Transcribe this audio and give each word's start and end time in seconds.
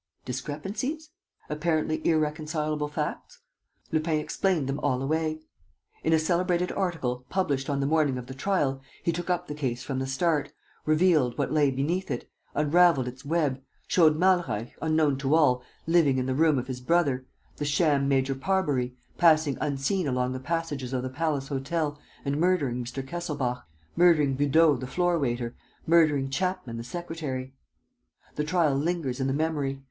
Discrepancies? 0.25 1.11
Apparently 1.47 2.01
irreconcilable 2.07 2.87
facts? 2.87 3.37
Lupin 3.91 4.17
explained 4.17 4.67
them 4.67 4.79
all 4.79 4.99
away. 4.99 5.41
In 6.03 6.11
a 6.11 6.17
celebrated 6.17 6.71
article, 6.71 7.23
published 7.29 7.69
on 7.69 7.79
the 7.81 7.85
morning 7.85 8.17
of 8.17 8.25
the 8.25 8.33
trial, 8.33 8.81
he 9.03 9.11
took 9.11 9.29
up 9.29 9.45
the 9.45 9.53
case 9.53 9.83
from 9.83 9.99
the 9.99 10.07
start, 10.07 10.51
revealed 10.87 11.37
what 11.37 11.51
lay 11.53 11.69
beneath 11.69 12.09
it, 12.09 12.27
unravelled 12.55 13.07
its 13.07 13.23
web, 13.23 13.61
showed 13.87 14.17
Malreich, 14.17 14.71
unknown 14.81 15.19
to 15.19 15.35
all, 15.35 15.61
living 15.85 16.17
in 16.17 16.25
the 16.25 16.33
room 16.33 16.57
of 16.57 16.65
his 16.65 16.81
brother, 16.81 17.27
the 17.57 17.63
sham 17.63 18.07
Major 18.07 18.33
Parbury, 18.33 18.95
passing 19.19 19.55
unseen 19.61 20.07
along 20.07 20.31
the 20.33 20.39
passages 20.39 20.93
of 20.93 21.03
the 21.03 21.09
Palace 21.11 21.49
Hotel 21.49 22.01
and 22.25 22.39
murdering 22.39 22.83
Mr. 22.83 23.07
Kesselbach, 23.07 23.65
murdering 23.95 24.33
Beudot 24.33 24.79
the 24.79 24.87
floor 24.87 25.19
waiter, 25.19 25.55
murdering 25.85 26.31
Chapman 26.31 26.77
the 26.77 26.83
secretary. 26.83 27.53
The 28.33 28.43
trial 28.43 28.73
lingers 28.75 29.19
in 29.19 29.27
the 29.27 29.31
memory. 29.33 29.79